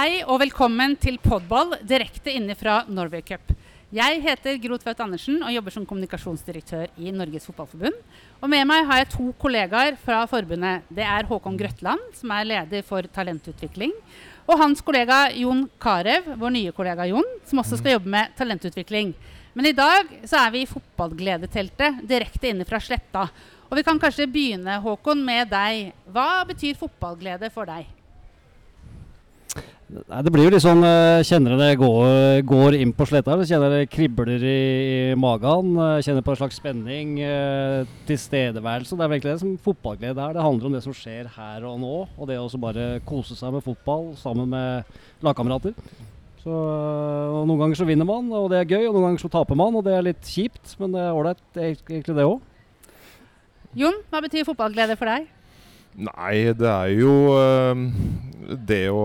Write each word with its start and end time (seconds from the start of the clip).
Hei 0.00 0.22
og 0.24 0.38
velkommen 0.40 0.94
til 0.96 1.18
Podball 1.20 1.74
direkte 1.84 2.32
inne 2.32 2.54
fra 2.56 2.78
Norway 2.88 3.20
Cup. 3.20 3.50
Jeg 3.92 4.22
heter 4.24 4.56
Gro 4.62 4.78
Tvedt 4.80 5.02
Andersen 5.04 5.42
og 5.44 5.52
jobber 5.52 5.74
som 5.74 5.84
kommunikasjonsdirektør 5.84 6.86
i 7.04 7.12
Norges 7.12 7.44
Fotballforbund. 7.44 7.98
Og 8.40 8.48
med 8.48 8.64
meg 8.70 8.86
har 8.88 9.02
jeg 9.02 9.10
to 9.12 9.26
kollegaer 9.42 9.98
fra 10.00 10.22
forbundet. 10.30 10.88
Det 10.88 11.04
er 11.04 11.28
Håkon 11.28 11.60
Grøtland, 11.60 12.00
som 12.16 12.32
er 12.32 12.48
leder 12.48 12.86
for 12.88 13.04
talentutvikling. 13.12 13.92
Og 14.48 14.56
hans 14.62 14.80
kollega 14.80 15.26
Jon 15.36 15.66
Carew, 15.76 16.32
vår 16.46 16.56
nye 16.56 16.72
kollega 16.80 17.10
Jon, 17.12 17.36
som 17.44 17.60
også 17.60 17.82
skal 17.82 17.98
jobbe 17.98 18.16
med 18.16 18.32
talentutvikling. 18.40 19.12
Men 19.52 19.68
i 19.68 19.76
dag 19.76 20.16
så 20.24 20.46
er 20.46 20.56
vi 20.56 20.64
i 20.64 20.72
fotballgledeteltet 20.72 22.06
direkte 22.08 22.54
inne 22.54 22.64
fra 22.64 22.80
Sletta. 22.80 23.28
Og 23.68 23.76
vi 23.76 23.84
kan 23.84 24.00
kanskje 24.00 24.32
begynne, 24.32 24.80
Håkon, 24.80 25.20
med 25.28 25.52
deg. 25.52 25.92
Hva 26.08 26.46
betyr 26.48 26.86
fotballglede 26.88 27.52
for 27.52 27.68
deg? 27.68 27.99
Nei, 29.90 30.20
Det 30.22 30.30
blir 30.30 30.46
jo 30.46 30.50
litt 30.54 30.62
sånn 30.62 30.84
eh, 30.86 31.20
Kjenner 31.26 31.56
det 31.58 31.70
går, 31.80 32.42
går 32.46 32.76
inn 32.78 32.92
på 32.94 33.06
sletta. 33.08 33.34
Kjenner 33.42 33.72
det 33.74 33.88
kribler 33.90 34.38
i, 34.38 34.58
i 35.10 35.16
magen. 35.18 35.72
eh, 35.74 35.96
Kjenner 36.06 36.22
på 36.26 36.30
en 36.34 36.38
slags 36.38 36.60
spenning. 36.60 37.16
eh, 37.26 37.88
Tilstedeværelse. 38.06 38.94
Det 38.94 39.02
er 39.06 39.14
egentlig 39.16 39.32
det 39.34 39.42
som 39.42 39.56
fotballglede 39.64 40.28
er. 40.28 40.36
Det 40.36 40.44
handler 40.44 40.70
om 40.70 40.76
det 40.78 40.84
som 40.84 40.94
skjer 40.94 41.32
her 41.34 41.66
og 41.66 41.80
nå. 41.82 41.96
Og 42.18 42.30
det 42.30 42.38
å 42.38 42.46
bare 42.62 42.86
kose 43.08 43.34
seg 43.38 43.56
med 43.56 43.66
fotball 43.66 44.12
sammen 44.20 44.52
med 44.54 44.94
lagkamerater. 45.26 45.74
Så, 46.44 46.54
Noen 47.44 47.58
ganger 47.58 47.76
så 47.82 47.88
vinner 47.88 48.06
man, 48.08 48.30
og 48.32 48.46
det 48.52 48.62
er 48.62 48.70
gøy. 48.70 48.86
Og 48.86 48.94
noen 48.94 49.10
ganger 49.10 49.24
så 49.26 49.32
taper 49.34 49.58
man, 49.58 49.74
og 49.74 49.84
det 49.88 49.96
er 49.96 50.06
litt 50.06 50.22
kjipt. 50.22 50.76
Men 50.78 50.94
det 50.94 51.02
er 51.02 51.18
ålreit, 51.18 51.42
egentlig 51.58 52.14
det 52.14 52.30
òg. 52.30 52.38
Jon, 53.80 54.00
hva 54.10 54.22
betyr 54.22 54.46
fotballglede 54.46 54.96
for 54.98 55.10
deg? 55.10 55.26
Nei, 55.98 56.52
det 56.54 56.68
er 56.70 56.92
jo 56.94 57.12
eh, 57.34 57.80
det 58.68 58.84
å 58.94 59.04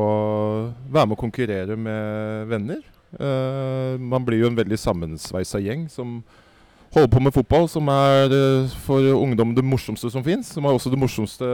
være 0.86 1.10
med 1.10 1.16
å 1.16 1.20
konkurrere 1.20 1.78
med 1.78 2.50
venner. 2.52 2.82
Eh, 3.18 3.96
man 3.98 4.26
blir 4.26 4.44
jo 4.44 4.52
en 4.52 4.58
veldig 4.58 4.78
sammensveisa 4.80 5.62
gjeng 5.64 5.88
som 5.90 6.20
holder 6.94 7.10
på 7.12 7.22
med 7.24 7.34
fotball, 7.36 7.66
som 7.72 7.90
er 7.92 8.36
eh, 8.36 8.76
for 8.86 9.02
ungdom 9.18 9.56
det 9.58 9.66
morsomste 9.66 10.12
som 10.14 10.24
fins. 10.26 10.54
Som 10.54 10.68
er 10.68 10.78
også 10.78 10.94
det 10.94 11.00
morsomste 11.02 11.50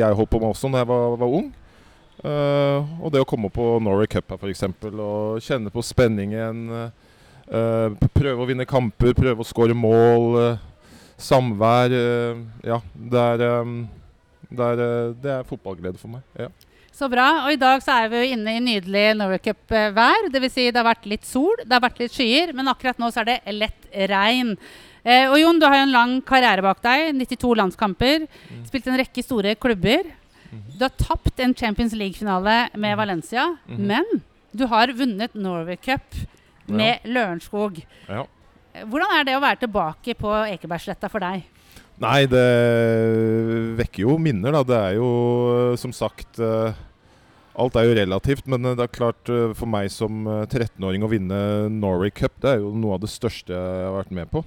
jeg 0.00 0.18
holdt 0.18 0.32
på 0.32 0.42
med 0.42 0.50
også 0.50 0.72
da 0.72 0.82
jeg 0.82 0.90
var, 0.90 1.16
var 1.20 1.38
ung. 1.40 1.52
Og 2.20 3.06
det 3.08 3.22
å 3.22 3.24
komme 3.24 3.48
på 3.48 3.78
Norway 3.80 4.04
Cup 4.10 4.34
her 4.34 4.42
f.eks. 4.42 4.66
og 4.90 5.38
kjenne 5.40 5.70
på 5.72 5.80
spenningen. 5.80 6.66
prøve 8.12 8.42
å 8.44 8.48
vinne 8.50 8.66
kamper, 8.68 9.14
prøve 9.16 9.40
å 9.40 9.48
skåre 9.48 9.72
mål. 9.72 10.58
samvær. 11.16 11.96
ja, 12.60 12.80
det 12.92 13.24
er 13.24 13.46
eh, 14.50 14.56
det 14.56 14.66
er, 14.66 14.82
eh, 14.84 15.14
det 15.22 15.30
er 15.38 15.42
fotballglede 15.48 15.98
for 15.98 16.08
meg. 16.08 16.22
Ja. 16.38 16.48
Så 16.92 17.08
bra. 17.08 17.46
Og 17.46 17.52
i 17.52 17.56
dag 17.56 17.80
så 17.80 17.94
er 18.02 18.08
vi 18.12 18.16
jo 18.20 18.34
inne 18.36 18.56
i 18.56 18.60
nydelig 18.60 19.16
Norway 19.16 19.38
Cup-vær. 19.38 20.28
Dvs. 20.34 20.52
Si 20.52 20.64
det 20.70 20.76
har 20.76 20.84
vært 20.94 21.06
litt 21.06 21.24
sol, 21.24 21.54
det 21.64 21.72
har 21.72 21.80
vært 21.80 22.00
litt 22.02 22.12
skyer, 22.12 22.52
men 22.52 22.68
akkurat 22.68 22.98
nå 22.98 23.08
så 23.14 23.22
er 23.22 23.24
det 23.30 23.54
lett 23.54 23.86
regn. 24.10 24.56
Eh, 25.04 25.30
og 25.30 25.38
Jon, 25.40 25.58
du 25.58 25.64
har 25.66 25.76
jo 25.78 25.82
en 25.86 25.94
lang 25.94 26.16
karriere 26.22 26.60
bak 26.66 26.82
deg. 26.82 27.14
92 27.16 27.54
landskamper. 27.56 28.26
Mm. 28.50 28.64
Spilt 28.68 28.86
en 28.90 28.98
rekke 29.00 29.22
store 29.24 29.54
klubber. 29.56 30.10
Mhm. 30.50 30.66
Du 30.76 30.84
har 30.84 30.90
tapt 30.98 31.40
en 31.40 31.54
Champions 31.54 31.94
League-finale 31.94 32.68
med 32.76 32.96
Valencia, 32.98 33.56
Mhm. 33.68 33.86
men 33.86 34.04
du 34.54 34.66
har 34.66 34.88
vunnet 34.88 35.32
Norway 35.34 35.76
Cup 35.76 36.02
med 36.66 36.98
Lørenskog. 37.04 37.80
Ja. 38.08 38.24
Hvordan 38.84 39.20
er 39.20 39.24
det 39.24 39.34
å 39.36 39.40
være 39.40 39.60
tilbake 39.60 40.14
på 40.18 40.28
Ekebergsletta 40.50 41.08
for 41.10 41.20
deg? 41.20 41.44
Nei, 42.00 42.24
det 42.32 42.46
vekker 43.76 44.06
jo 44.06 44.14
minner, 44.22 44.54
da. 44.56 44.62
Det 44.64 44.78
er 44.78 44.94
jo 44.96 45.10
som 45.80 45.92
sagt 45.92 46.40
eh, 46.40 46.78
Alt 47.60 47.76
er 47.76 47.88
jo 47.88 47.96
relativt, 47.98 48.46
men 48.48 48.64
eh, 48.64 48.76
det 48.78 48.86
er 48.86 48.94
klart 48.94 49.30
eh, 49.32 49.50
for 49.58 49.68
meg 49.70 49.90
som 49.92 50.22
eh, 50.24 50.46
13-åring 50.46 51.04
å 51.04 51.10
vinne 51.10 51.40
Norway 51.74 52.12
Cup, 52.14 52.38
det 52.40 52.54
er 52.54 52.62
jo 52.62 52.72
noe 52.78 52.96
av 52.96 53.02
det 53.02 53.10
største 53.12 53.52
jeg 53.52 53.84
har 53.84 53.98
vært 53.98 54.14
med 54.16 54.30
på. 54.32 54.44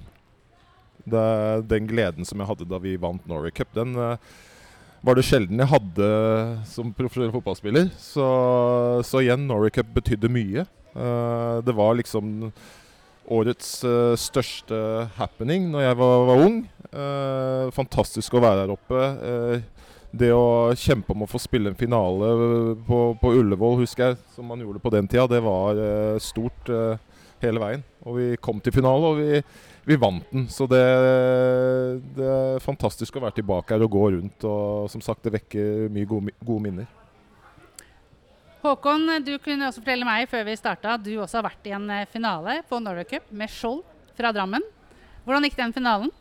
Det 1.04 1.24
den 1.68 1.86
gleden 1.90 2.24
som 2.26 2.40
jeg 2.40 2.48
hadde 2.48 2.66
da 2.70 2.80
vi 2.80 2.96
vant 2.98 3.26
Norway 3.28 3.52
Cup, 3.54 3.70
den 3.76 3.92
var 5.04 5.18
det 5.18 5.26
sjelden 5.28 5.60
jeg 5.60 5.68
hadde 5.68 6.06
som 6.64 6.94
profesjonell 6.96 7.34
fotballspiller. 7.34 7.90
Så, 8.00 8.24
så 9.04 9.20
igjen, 9.20 9.44
Norway 9.44 9.68
Cup 9.74 9.90
betydde 9.92 10.30
mye. 10.32 10.64
Det 11.60 11.74
var 11.76 11.98
liksom 11.98 12.48
årets 13.32 13.76
uh, 13.86 14.14
største 14.18 14.76
happening 15.18 15.70
når 15.72 15.88
jeg 15.88 15.98
var, 16.00 16.26
var 16.28 16.42
ung. 16.44 16.58
Uh, 16.94 17.70
fantastisk 17.74 18.36
å 18.36 18.42
være 18.44 18.64
der 18.64 18.74
oppe. 18.74 19.06
Uh, 19.20 19.94
det 20.14 20.30
å 20.30 20.70
kjempe 20.78 21.10
om 21.14 21.24
å 21.24 21.30
få 21.30 21.40
spille 21.42 21.72
en 21.72 21.78
finale 21.78 22.28
på, 22.86 22.98
på 23.18 23.32
Ullevål, 23.40 23.80
husker 23.82 24.12
jeg, 24.12 24.20
som 24.36 24.46
man 24.46 24.60
gjorde 24.62 24.82
på 24.84 24.92
den 24.94 25.08
tida, 25.10 25.24
det 25.26 25.40
var 25.42 25.80
stort 26.22 26.70
hele 27.42 27.58
veien. 27.58 27.82
Og 28.06 28.20
vi 28.20 28.28
kom 28.38 28.60
til 28.62 28.76
finale, 28.76 29.10
og 29.10 29.18
vi, 29.18 29.40
vi 29.90 29.98
vant 29.98 30.30
den. 30.30 30.46
Så 30.46 30.68
det, 30.70 30.84
det 32.14 32.30
er 32.30 32.62
fantastisk 32.62 33.18
å 33.18 33.24
være 33.24 33.40
tilbake 33.40 33.74
her 33.74 33.82
og 33.88 33.90
gå 33.96 34.04
rundt. 34.14 34.46
Og 34.46 34.86
som 34.92 35.02
sagt, 35.02 35.26
det 35.26 35.34
vekker 35.34 35.90
mye 35.90 36.06
gode, 36.06 36.36
gode 36.46 36.66
minner. 36.68 36.86
Håkon, 38.64 39.10
du 39.20 39.34
kunne 39.44 39.68
også 39.68 39.82
fortelle 39.82 40.06
meg 40.08 40.28
før 40.30 40.46
vi 40.48 40.56
starta 40.56 40.94
at 40.96 41.02
du 41.04 41.12
også 41.18 41.42
har 41.42 41.50
vært 41.50 41.66
i 41.68 41.74
en 41.76 41.84
eh, 41.92 42.06
finale 42.08 42.62
på 42.64 42.78
Norway 42.80 43.04
Cup 43.04 43.26
med 43.28 43.52
Skjold 43.52 43.82
fra 44.16 44.30
Drammen. 44.32 44.64
Hvordan 45.26 45.44
gikk 45.44 45.58
den 45.58 45.74
finalen? 45.76 46.12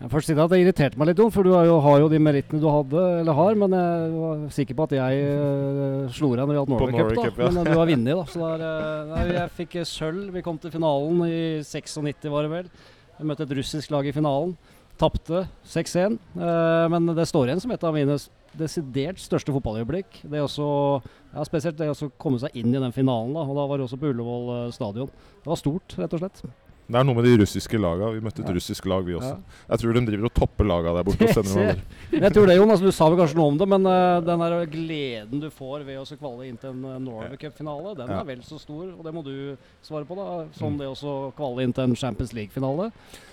Jeg 0.00 0.08
får 0.12 0.24
si 0.24 0.32
at 0.32 0.52
Det 0.52 0.60
irriterte 0.62 1.00
meg 1.00 1.10
litt, 1.10 1.18
for 1.34 1.44
du 1.44 1.50
har 1.52 1.66
jo, 1.68 1.74
har 1.84 1.98
jo 2.00 2.06
de 2.08 2.20
merittene 2.22 2.62
du 2.62 2.68
hadde, 2.70 3.02
eller 3.20 3.36
har. 3.36 3.58
Men 3.58 3.74
jeg 3.76 4.12
var 4.14 4.44
sikker 4.56 4.78
på 4.78 4.86
at 4.86 4.94
jeg 4.96 5.26
uh, 5.26 6.06
slo 6.14 6.30
deg 6.32 6.46
når 6.46 6.52
det 6.52 6.58
gjaldt 6.60 6.72
Norway 6.72 6.94
Cup. 6.94 7.02
Norway. 7.02 7.26
Cup, 7.26 7.42
ja. 7.42 7.50
Men 7.50 7.60
eh, 7.60 7.68
du 7.68 7.80
har 7.82 7.90
vunnet, 7.90 8.14
da. 8.14 8.24
Så 8.30 8.48
der, 8.62 8.64
nei, 9.10 9.26
jeg 9.34 9.54
fikk 9.58 9.76
sølv. 9.90 10.24
Vi 10.38 10.44
kom 10.46 10.62
til 10.62 10.72
finalen 10.72 11.20
i 11.26 11.40
96, 11.66 12.30
var 12.32 12.46
det 12.46 12.54
vel. 12.54 12.70
Jeg 13.18 13.28
møtte 13.28 13.44
et 13.44 13.56
russisk 13.60 13.92
lag 13.92 14.08
i 14.08 14.14
finalen. 14.16 14.54
Tapte 15.00 15.44
6-1. 15.74 16.16
Uh, 16.38 16.86
men 16.94 17.12
det 17.18 17.28
står 17.28 17.50
igjen 17.50 17.66
som 17.66 17.74
et 17.74 17.84
av 17.90 17.98
mine 17.98 18.16
desidert 18.58 19.18
største 19.22 19.52
fotballøyeblikk. 19.54 20.22
Det 20.30 20.40
også, 20.42 21.02
ja, 21.34 21.44
spesielt 21.46 21.76
det 21.78 21.90
å 21.92 22.10
komme 22.18 22.38
seg 22.42 22.50
inn 22.54 22.74
i 22.74 22.80
den 22.82 22.92
finalen. 22.92 23.32
da, 23.34 23.40
og 23.46 23.54
Da 23.56 23.66
var 23.66 23.78
det 23.78 23.86
også 23.86 24.00
på 24.00 24.10
Ullevål 24.10 24.50
eh, 24.66 24.72
stadion. 24.72 25.10
Det 25.44 25.46
var 25.52 25.56
stort, 25.60 25.94
rett 25.98 26.12
og 26.14 26.20
slett. 26.24 26.42
Det 26.90 26.98
er 26.98 27.04
noe 27.06 27.14
med 27.14 27.22
de 27.22 27.36
russiske 27.38 27.78
laga. 27.78 28.08
Vi 28.10 28.18
møtte 28.18 28.40
et 28.42 28.48
Ja. 28.48 28.52
russisk 28.56 28.84
lag, 28.90 29.04
vi 29.06 29.14
også. 29.14 29.36
Ja. 29.38 29.58
Jeg 29.70 29.78
tror 29.78 29.92
de 29.94 30.00
driver 30.10 30.24
og 30.26 30.34
topper 30.34 30.64
laga 30.66 30.90
der 30.96 31.04
borte. 31.06 31.28
Jeg 32.10 32.32
tror 32.34 32.46
det, 32.50 32.56
Jon. 32.56 32.68
Altså, 32.74 32.82
du 32.82 32.90
sa 32.90 33.06
vel 33.08 33.18
kanskje 33.20 33.36
noe 33.38 33.46
om 33.52 33.58
det, 33.60 33.68
men 33.70 33.86
uh, 33.86 34.18
den 34.26 34.40
der 34.42 34.66
gleden 34.66 35.40
du 35.40 35.46
får 35.54 35.84
ved 35.86 36.00
å 36.00 36.04
så 36.04 36.18
kvalle 36.18 36.48
inn 36.48 36.56
til 36.58 36.70
en 36.74 36.82
uh, 36.84 36.98
Norway 36.98 37.36
Cup-finale, 37.38 37.94
den 37.94 38.08
Ja. 38.10 38.18
er 38.20 38.24
vel 38.24 38.42
så 38.42 38.58
stor. 38.58 38.90
Og 38.98 39.04
det 39.06 39.14
må 39.14 39.22
du 39.22 39.56
svare 39.86 40.04
på, 40.04 40.16
da. 40.18 40.48
Som 40.58 40.74
Mm. 40.74 40.78
det 40.78 40.88
å 40.90 41.32
kvalle 41.38 41.62
inn 41.62 41.72
til 41.72 41.84
en 41.84 41.94
Champions 41.94 42.32
League-finale. 42.34 42.90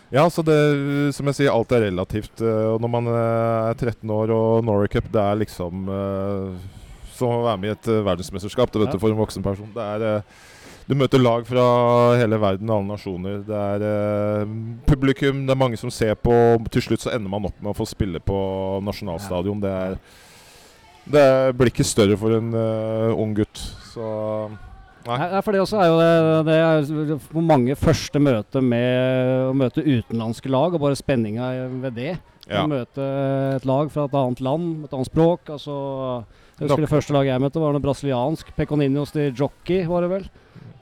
Ja, 0.10 0.30
så 0.32 0.44
det, 0.46 0.56
som 1.16 1.28
jeg 1.28 1.36
sier, 1.36 1.52
alt 1.52 1.74
er 1.76 1.90
relativt. 1.90 2.40
eh, 2.40 2.68
Og 2.74 2.80
når 2.84 2.92
man 2.92 3.10
eh, 3.12 3.72
er 3.72 3.76
13 3.76 4.12
år 4.14 4.32
og 4.32 4.64
Norway 4.64 4.88
Cup, 4.92 5.10
det 5.12 5.20
er 5.20 5.42
liksom 5.42 5.90
eh, 5.92 6.68
som 7.18 7.34
å 7.34 7.42
være 7.44 7.60
med 7.60 7.72
i 7.72 7.74
et 7.74 7.90
verdensmesterskap 8.06 8.72
det 8.72 8.84
vet 8.84 8.94
du, 8.94 9.00
for 9.02 9.12
en 9.12 9.20
voksen 9.20 9.44
person. 9.44 9.68
Det 9.74 9.84
er, 9.84 10.22
du 10.88 10.94
møter 10.96 11.20
lag 11.20 11.44
fra 11.50 11.66
hele 12.22 12.38
verden, 12.40 12.70
alle 12.72 12.88
nasjoner. 12.94 13.42
Det 13.44 13.58
er 13.58 14.46
publikum, 14.88 15.42
det 15.48 15.56
er 15.56 15.60
mange 15.60 15.80
som 15.82 15.92
ser 15.92 16.14
på. 16.16 16.32
og 16.32 16.70
Til 16.72 16.86
slutt 16.86 17.04
så 17.04 17.12
ender 17.16 17.34
man 17.34 17.50
opp 17.50 17.58
med 17.60 17.74
å 17.74 17.76
få 17.76 17.90
spille 17.90 18.22
på 18.24 18.38
nasjonalstadion. 18.86 19.60
Det, 19.66 19.74
er, 19.74 19.98
det 21.18 21.26
blir 21.58 21.74
ikke 21.74 21.88
større 21.90 22.16
for 22.22 22.38
en 22.38 22.54
uh, 22.54 23.18
ung 23.18 23.34
gutt. 23.36 23.66
Så 23.90 24.06
Nei. 25.08 25.18
Nei, 25.32 25.42
for 25.46 25.56
det 25.56 25.62
også 25.64 25.78
er 25.80 25.88
jo 25.88 26.00
det, 26.02 26.16
det 26.50 26.56
er 26.60 27.20
for 27.30 27.46
mange 27.46 27.76
første 27.80 28.20
møte 28.20 28.62
med 28.64 29.52
å 29.52 29.54
møte 29.56 29.86
utenlandske 29.86 30.52
lag, 30.52 30.76
og 30.76 30.84
bare 30.84 31.00
spenninga 31.00 31.52
ved 31.86 31.96
det. 31.96 32.18
ja. 32.48 32.64
Å 32.64 32.68
møte 32.72 33.06
et 33.56 33.68
lag 33.68 33.92
fra 33.94 34.08
et 34.08 34.18
annet 34.20 34.44
land, 34.44 34.84
et 34.88 34.98
annet 34.98 35.10
språk. 35.12 35.48
Altså, 35.56 35.78
jeg 36.58 36.68
husker 36.68 36.84
det 36.84 36.92
første 36.92 37.16
laget 37.16 37.34
jeg 37.34 37.44
møtte, 37.46 37.62
var 37.64 37.76
noe 37.76 37.84
brasiliansk. 37.84 38.52
Pekoninos 38.58 39.16
de 39.16 39.30
Jockey, 39.32 39.86
var 39.88 40.04
det 40.04 40.12
vel. 40.18 40.28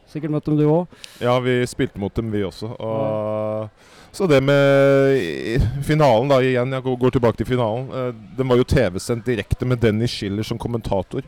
Sikkert 0.10 0.34
møtte 0.36 0.54
dem 0.54 0.60
du 0.62 0.68
òg. 0.70 1.00
Ja, 1.20 1.34
vi 1.44 1.58
spilte 1.68 2.00
mot 2.00 2.14
dem, 2.16 2.30
vi 2.32 2.44
også. 2.46 2.70
Og, 2.78 3.90
så 4.16 4.30
det 4.32 4.38
med 4.46 5.66
finalen, 5.84 6.30
da, 6.32 6.38
igjen, 6.46 6.72
jeg 6.78 6.86
går, 6.86 6.96
går 7.02 7.18
tilbake 7.18 7.42
til 7.42 7.50
finalen. 7.50 7.90
Eh, 7.92 8.12
den 8.38 8.48
var 8.48 8.62
jo 8.62 8.68
TV-sendt 8.70 9.28
direkte 9.28 9.68
med 9.68 9.82
Dennis 9.84 10.14
Schiller 10.16 10.46
som 10.48 10.62
kommentator. 10.62 11.26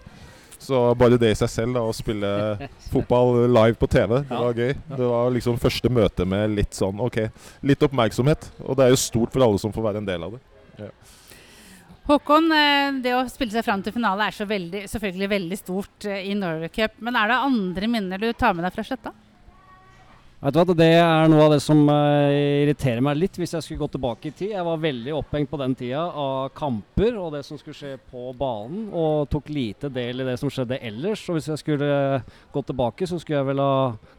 Så 0.67 0.81
bare 0.99 1.19
det 1.19 1.31
i 1.31 1.37
seg 1.39 1.51
selv, 1.51 1.77
da, 1.77 1.85
å 1.87 1.95
spille 1.95 2.29
fotball 2.93 3.45
live 3.47 3.77
på 3.79 3.87
TV, 3.91 4.17
det 4.27 4.41
var 4.43 4.57
gøy. 4.57 4.73
Det 4.89 5.11
var 5.13 5.31
liksom 5.35 5.59
første 5.61 5.91
møte 5.93 6.27
med 6.27 6.57
litt 6.57 6.75
sånn 6.75 6.99
OK, 7.03 7.21
litt 7.67 7.87
oppmerksomhet. 7.87 8.49
Og 8.65 8.75
det 8.75 8.87
er 8.87 8.91
jo 8.91 8.99
stort 8.99 9.35
for 9.35 9.47
alle 9.47 9.61
som 9.63 9.71
får 9.75 9.87
være 9.89 10.03
en 10.03 10.09
del 10.09 10.27
av 10.27 10.35
det. 10.35 10.43
Håkon, 12.07 12.45
eh, 12.55 12.99
det 13.03 13.11
å 13.17 13.25
spille 13.27 13.51
seg 13.51 13.65
fram 13.67 13.81
til 13.83 13.91
finale 13.91 14.29
er 14.29 14.35
så 14.35 14.45
veldig, 14.47 14.85
selvfølgelig 14.87 15.27
veldig 15.33 15.57
stort 15.59 16.05
eh, 16.07 16.29
i 16.29 16.35
Norway 16.39 16.71
Cup. 16.71 16.95
Men 17.03 17.17
er 17.19 17.33
det 17.33 17.39
andre 17.49 17.89
minner 17.91 18.21
du 18.21 18.29
tar 18.31 18.55
med 18.55 18.63
deg 18.63 18.75
fra 18.75 18.85
Sletta? 18.87 19.11
Vet 20.37 20.53
du 20.53 20.59
hva, 20.59 20.73
Det 20.77 20.87
er 20.93 21.29
noe 21.31 21.45
av 21.47 21.53
det 21.55 21.63
som 21.65 21.79
uh, 21.89 22.29
irriterer 22.29 23.01
meg 23.01 23.17
litt, 23.17 23.39
hvis 23.41 23.55
jeg 23.55 23.65
skulle 23.65 23.81
gå 23.81 23.87
tilbake 23.95 24.29
i 24.29 24.33
tid. 24.35 24.51
Jeg 24.53 24.65
var 24.67 24.83
veldig 24.83 25.15
opphengt 25.17 25.49
på 25.49 25.57
den 25.57 25.73
tida 25.79 26.03
av 26.13 26.51
kamper 26.53 27.17
og 27.17 27.31
det 27.33 27.41
som 27.47 27.57
skulle 27.57 27.73
skje 27.73 27.95
på 28.11 28.27
banen, 28.37 28.83
og 28.93 29.25
tok 29.33 29.49
lite 29.49 29.89
del 29.89 30.21
i 30.21 30.27
det 30.27 30.35
som 30.37 30.51
skjedde 30.53 30.77
ellers. 30.77 31.23
Og 31.25 31.39
hvis 31.39 31.49
jeg 31.49 31.63
skulle 31.63 31.89
uh, 31.89 32.37
gå 32.53 32.63
tilbake, 32.69 33.09
så 33.09 33.17
skulle 33.17 33.39
jeg 33.39 33.49
vel 33.49 33.63
ha 33.65 33.73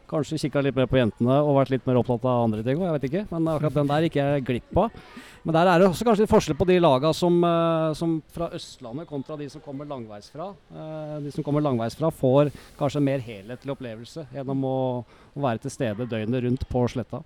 kanskje 0.09 0.39
kikka 0.41 0.63
litt 0.65 0.77
mer 0.77 0.87
på 0.89 0.99
jentene 0.99 1.39
og 1.43 1.57
vært 1.59 1.73
litt 1.73 1.85
mer 1.87 1.99
opptatt 2.01 2.25
av 2.27 2.45
andre 2.45 2.63
ting 2.65 2.81
jeg 2.81 2.95
vet 2.95 3.07
ikke. 3.09 3.25
Men 3.31 3.49
akkurat 3.53 3.77
den 3.77 3.91
der 3.91 4.05
gikk 4.05 4.17
jeg 4.19 4.45
glipp 4.47 4.79
av. 4.81 4.99
Men 5.45 5.55
der 5.55 5.69
er 5.71 5.79
det 5.79 5.87
også 5.87 6.05
kanskje 6.07 6.25
litt 6.25 6.31
forskjell 6.33 6.57
på 6.59 6.67
de 6.67 6.77
laga 6.81 7.11
som, 7.15 7.37
uh, 7.45 7.95
som, 7.97 8.17
fra 8.35 8.49
Østlandet 8.55 9.07
kontra 9.09 9.37
de 9.39 9.47
som 9.51 9.63
kommer 9.63 9.87
langveisfra. 9.89 10.49
Uh, 10.73 11.15
de 11.23 11.31
som 11.33 11.45
kommer 11.45 11.63
langveisfra 11.63 12.11
får 12.11 12.51
kanskje 12.79 13.01
en 13.01 13.07
mer 13.07 13.23
helhetlig 13.23 13.73
opplevelse 13.75 14.27
gjennom 14.35 14.67
å, 14.67 14.77
å, 15.05 15.41
være 15.45 15.63
til 15.63 15.73
stede 15.73 16.09
døgnet 16.11 16.45
rundt 16.45 16.67
på 16.69 16.85
sletta. 16.91 17.23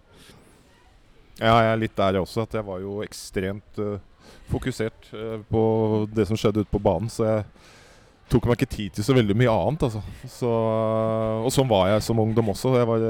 Ja, 1.40 1.58
jeg 1.58 1.72
er 1.72 1.82
litt 1.82 1.98
der 1.98 2.22
også. 2.22 2.46
At 2.46 2.54
jeg 2.60 2.68
var 2.68 2.84
jo 2.84 3.00
ekstremt 3.06 3.82
uh, 3.82 3.98
fokusert 4.52 5.10
på 5.50 5.64
det 6.14 6.28
som 6.30 6.38
skjedde 6.38 6.64
ute 6.64 6.74
på 6.74 6.82
banen. 6.84 7.10
Så 7.12 7.26
jeg 7.26 7.46
tok 8.34 8.50
meg 8.50 8.60
ikke 8.60 8.74
tid 8.76 8.98
til 8.98 9.06
så 9.06 9.16
veldig 9.16 9.38
mye 9.38 9.54
annet, 9.54 9.88
altså. 9.88 10.04
Så, 10.28 10.50
og 10.50 11.54
sånn 11.54 11.70
var 11.70 11.94
jeg 11.94 12.06
som 12.06 12.22
ungdom 12.24 12.52
også. 12.54 12.76
Jeg 12.80 12.90
var 12.90 13.08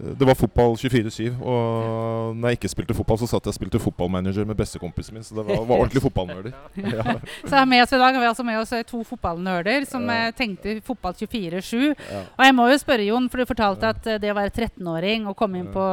det 0.00 0.24
var 0.24 0.34
fotball 0.38 0.76
24-7. 0.78 1.34
Og 1.42 2.36
når 2.36 2.52
jeg 2.52 2.58
ikke 2.58 2.70
spilte 2.72 2.96
fotball, 2.96 3.18
så 3.20 3.28
satt 3.28 3.46
jeg 3.46 3.52
og 3.52 3.58
spilte 3.58 3.82
fotballmanager 3.82 4.46
med 4.48 4.56
bestekompisen 4.56 5.16
min. 5.16 5.26
Så 5.26 5.36
det 5.36 5.44
var, 5.44 5.60
var 5.68 5.84
ordentlig 5.84 6.02
fotballnerder. 6.06 6.56
Ja. 6.90 7.14
så 7.46 7.64
med 7.68 7.82
oss 7.82 7.92
i 7.92 7.98
dag 8.00 8.14
har 8.14 8.22
vi 8.22 8.28
altså 8.28 8.44
med 8.44 8.58
oss 8.58 8.72
eh, 8.72 8.82
to 8.86 9.02
fotballnerder 9.06 9.84
som 9.88 10.06
ja. 10.08 10.30
Eh, 10.30 10.34
tenkte 10.36 10.78
fotball 10.84 11.14
24-7. 11.14 11.92
Ja. 11.92 12.22
Og 12.38 12.44
jeg 12.46 12.56
må 12.56 12.66
jo 12.70 12.78
spørre, 12.80 13.06
Jon, 13.06 13.28
for 13.30 13.42
du 13.42 13.50
fortalte 13.50 13.92
at 13.92 14.08
eh, 14.08 14.18
det 14.22 14.32
å 14.32 14.38
være 14.38 14.52
13-åring 14.54 15.28
og 15.28 15.36
komme 15.38 15.60
inn 15.60 15.68
på 15.74 15.84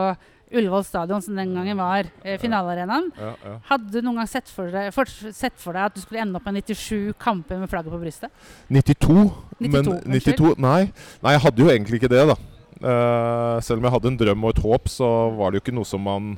Ullevål 0.48 0.84
stadion, 0.88 1.22
som 1.22 1.36
den 1.36 1.52
gangen 1.52 1.76
var 1.80 2.08
eh, 2.24 2.38
finalearenaen. 2.40 3.10
Ja, 3.20 3.34
ja. 3.44 3.56
Hadde 3.68 3.92
du 3.92 4.00
noen 4.00 4.22
gang 4.22 4.30
sett 4.32 4.48
for, 4.48 4.72
deg, 4.72 4.94
for, 4.96 5.10
sett 5.12 5.58
for, 5.60 5.76
deg, 5.76 5.90
at 5.90 5.98
du 5.98 6.00
skulle 6.00 6.22
ende 6.24 6.40
opp 6.40 6.48
med 6.48 6.62
97 6.62 7.18
kamper 7.20 7.60
med 7.60 7.72
flagget 7.72 7.92
på 7.92 8.00
brystet? 8.00 8.46
92? 8.72 9.26
92 9.60 9.74
men 9.74 9.90
92, 10.22 10.54
nei. 10.64 10.80
nei, 11.26 11.34
jeg 11.36 11.44
hadde 11.44 11.66
jo 11.66 11.72
egentlig 11.74 12.00
ikke 12.00 12.12
det, 12.14 12.24
da. 12.32 12.38
Uh, 12.78 13.58
selv 13.66 13.82
om 13.82 13.88
jeg 13.88 13.96
hadde 13.98 14.12
en 14.14 14.20
drøm 14.22 14.46
og 14.46 14.54
et 14.54 14.62
håp, 14.64 14.88
så 14.94 15.10
var 15.36 15.52
det 15.52 15.60
jo 15.60 15.66
ikke 15.66 15.76
noe 15.76 15.90
som 15.90 16.04
man 16.08 16.36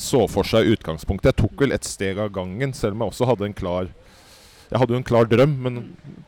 så 0.00 0.22
for 0.30 0.48
seg 0.48 0.64
i 0.64 0.72
utgangspunktet. 0.76 1.34
Jeg 1.34 1.40
tok 1.42 1.64
vel 1.64 1.74
et 1.76 1.88
steg 1.88 2.20
av 2.22 2.32
gangen, 2.32 2.72
selv 2.76 2.96
om 2.96 3.04
jeg 3.04 3.12
også 3.12 3.28
hadde 3.32 3.48
en 3.48 3.56
klar 3.56 3.92
Jeg 4.66 4.80
hadde 4.82 4.96
jo 4.96 4.98
en 4.98 5.06
klar 5.06 5.28
drøm, 5.30 5.52
men 5.62 5.76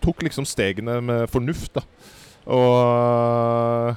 tok 0.05 0.21
liksom 0.23 0.45
stegene 0.47 1.01
med 1.03 1.25
fornuft, 1.33 1.73
da. 1.81 1.83
Og 2.53 3.97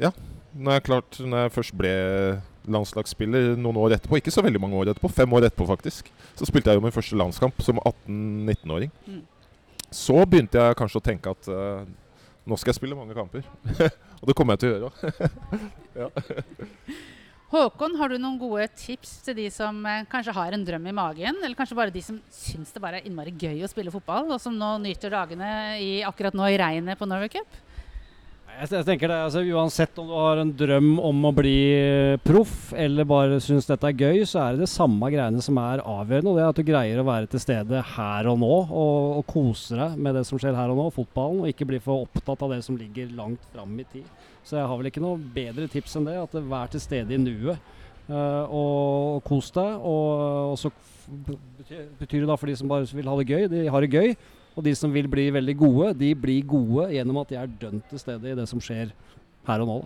Ja. 0.00 0.12
Når 0.52 0.76
jeg, 0.76 0.84
klart, 0.88 1.18
når 1.20 1.46
jeg 1.46 1.52
først 1.54 1.74
ble 1.80 1.92
landslagsspiller 2.72 3.54
noen 3.58 3.78
år 3.80 3.96
etterpå, 3.96 4.18
ikke 4.20 4.34
så 4.34 4.44
veldig 4.44 4.60
mange 4.62 4.78
år 4.78 4.92
etterpå, 4.92 5.10
fem 5.12 5.32
år 5.34 5.48
etterpå 5.48 5.66
faktisk, 5.70 6.10
så 6.36 6.48
spilte 6.48 6.70
jeg 6.70 6.78
jo 6.78 6.84
min 6.84 6.94
første 6.94 7.18
landskamp 7.18 7.62
som 7.64 7.80
18-19-åring. 7.80 8.92
Mm. 9.06 9.22
Så 9.92 10.18
begynte 10.28 10.60
jeg 10.60 10.78
kanskje 10.78 11.00
å 11.00 11.04
tenke 11.04 11.32
at 11.32 11.48
uh, 11.52 11.82
nå 12.48 12.58
skal 12.60 12.72
jeg 12.72 12.80
spille 12.80 12.98
mange 12.98 13.16
kamper. 13.16 13.48
og 14.20 14.28
det 14.28 14.36
kommer 14.38 14.56
jeg 14.56 14.62
til 14.62 14.70
å 14.70 14.76
gjøre 14.76 14.92
òg. 16.06 16.14
Håkon, 17.52 17.98
har 18.00 18.08
du 18.08 18.16
noen 18.16 18.38
gode 18.40 18.64
tips 18.80 19.18
til 19.26 19.36
de 19.36 19.50
som 19.52 19.76
eh, 19.84 20.06
kanskje 20.08 20.32
har 20.32 20.54
en 20.56 20.62
drøm 20.64 20.86
i 20.88 20.94
magen? 20.96 21.36
Eller 21.42 21.56
kanskje 21.58 21.76
bare 21.76 21.92
de 21.92 22.00
som 22.00 22.16
syns 22.32 22.72
det 22.72 22.80
bare 22.80 23.02
er 23.02 23.08
innmari 23.10 23.34
gøy 23.36 23.60
å 23.60 23.68
spille 23.68 23.92
fotball, 23.92 24.30
og 24.32 24.40
som 24.40 24.56
nå 24.56 24.70
nyter 24.80 25.12
dagene 25.12 25.50
i, 25.76 25.90
akkurat 26.08 26.32
nå 26.32 26.48
i 26.48 26.56
regnet 26.56 26.96
på 26.96 27.08
Norway 27.10 27.28
Cup? 27.34 27.60
Jeg, 28.60 28.84
tenker 28.86 29.10
det, 29.10 29.16
altså, 29.26 29.40
Uansett 29.54 29.96
om 29.98 30.08
du 30.10 30.14
har 30.14 30.40
en 30.42 30.50
drøm 30.54 30.90
om 31.02 31.24
å 31.26 31.32
bli 31.34 31.56
eh, 31.74 32.18
proff, 32.22 32.72
eller 32.78 33.06
bare 33.08 33.40
syns 33.42 33.66
dette 33.66 33.88
er 33.88 33.96
gøy, 33.96 34.20
så 34.28 34.42
er 34.42 34.54
det 34.54 34.66
det 34.66 34.70
samme 34.70 35.08
greiene 35.10 35.42
som 35.42 35.58
er 35.62 35.82
avgjørende. 35.82 36.30
Og 36.30 36.38
det 36.38 36.44
er 36.44 36.50
at 36.52 36.60
du 36.60 36.68
greier 36.68 37.00
å 37.00 37.06
være 37.08 37.30
til 37.32 37.42
stede 37.42 37.82
her 37.94 38.28
og 38.30 38.38
nå, 38.42 38.52
og, 38.68 39.16
og 39.18 39.24
kose 39.30 39.78
deg 39.78 39.96
med 39.98 40.18
det 40.18 40.24
som 40.28 40.40
skjer 40.40 40.58
her 40.58 40.72
og 40.74 40.78
nå, 40.78 40.88
fotballen, 40.94 41.42
og 41.42 41.50
ikke 41.50 41.68
bli 41.72 41.80
for 41.82 42.04
opptatt 42.06 42.44
av 42.44 42.52
det 42.54 42.60
som 42.66 42.78
ligger 42.78 43.10
langt 43.18 43.48
fram 43.54 43.72
i 43.80 43.88
tid. 43.94 44.28
Så 44.46 44.58
jeg 44.58 44.68
har 44.68 44.78
vel 44.78 44.90
ikke 44.90 45.04
noe 45.04 45.32
bedre 45.34 45.70
tips 45.72 45.96
enn 45.98 46.10
det. 46.10 46.18
At 46.20 46.36
det 46.36 46.44
vær 46.50 46.70
til 46.70 46.82
stede 46.82 47.16
i 47.16 47.20
nuet. 47.22 47.72
Uh, 48.10 48.44
og, 48.50 49.22
kos 49.26 49.50
deg. 49.54 49.74
Og, 49.80 50.52
og 50.52 50.58
så 50.60 50.72
betyr 51.98 52.22
det 52.22 52.30
da 52.30 52.38
for 52.38 52.50
de 52.50 52.56
som 52.58 52.70
bare 52.70 52.88
vil 52.90 53.10
ha 53.10 53.18
det 53.18 53.28
gøy, 53.30 53.48
de 53.50 53.66
har 53.70 53.84
det 53.84 53.92
gøy. 53.92 54.14
Og 54.52 54.66
de 54.66 54.74
som 54.76 54.92
vil 54.92 55.08
bli 55.08 55.30
veldig 55.32 55.56
gode, 55.56 55.92
de 56.00 56.12
blir 56.18 56.44
gode 56.48 56.90
gjennom 56.92 57.22
at 57.22 57.32
de 57.32 57.40
er 57.40 57.54
dømt 57.60 57.86
til 57.88 58.02
stede 58.02 58.32
i 58.32 58.36
det 58.36 58.48
som 58.50 58.60
skjer 58.60 58.92
her 59.48 59.64
og 59.64 59.70
nå. 59.70 59.78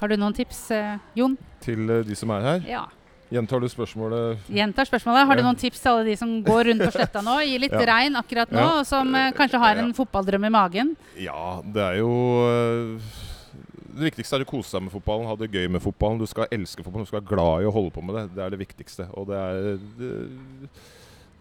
Har 0.00 0.12
du 0.12 0.18
noen 0.20 0.36
tips, 0.36 0.70
eh, 0.76 0.98
Jon? 1.16 1.34
Til 1.64 1.90
eh, 1.90 2.04
de 2.06 2.16
som 2.18 2.30
er 2.36 2.44
her? 2.44 2.64
Ja. 2.68 2.84
Gjentar 3.32 3.58
du 3.58 3.66
spørsmålet? 3.66 4.44
Gjentar 4.46 4.86
spørsmålet. 4.86 5.26
Har 5.26 5.38
du 5.38 5.42
noen 5.42 5.58
tips 5.58 5.80
til 5.82 5.90
alle 5.90 6.04
de 6.06 6.14
som 6.18 6.30
går 6.46 6.68
rundt 6.70 6.84
på 6.84 6.92
sletta 6.94 7.22
nå, 7.26 7.40
i 7.42 7.56
litt 7.58 7.74
ja. 7.80 7.86
regn 7.90 8.18
akkurat 8.20 8.52
nå, 8.54 8.60
ja. 8.62 8.74
og 8.78 8.86
som 8.86 9.10
eh, 9.18 9.32
kanskje 9.34 9.62
har 9.62 9.80
en 9.82 9.90
fotballdrøm 9.96 10.46
i 10.46 10.52
magen? 10.54 10.92
Ja, 11.18 11.56
det 11.64 11.82
er 11.82 11.98
jo 12.04 12.12
eh, 12.46 13.16
Det 13.96 14.12
viktigste 14.12 14.38
er 14.38 14.46
å 14.46 14.50
kose 14.52 14.76
seg 14.76 14.84
med 14.86 14.94
fotballen, 14.94 15.26
ha 15.26 15.34
det 15.40 15.50
gøy 15.50 15.66
med 15.74 15.82
fotballen. 15.82 16.20
Du 16.22 16.30
skal 16.30 16.46
elske 16.54 16.84
fotballen, 16.84 17.08
du 17.08 17.10
skal 17.10 17.22
være 17.22 17.32
glad 17.32 17.64
i 17.64 17.70
å 17.70 17.74
holde 17.74 17.94
på 17.96 18.04
med 18.06 18.20
det. 18.20 18.26
Det 18.36 18.44
er 18.46 18.54
det 18.54 18.62
viktigste. 18.62 19.08
Og 19.18 19.26
det 19.32 19.42
er 19.42 19.82
det, 19.98 20.12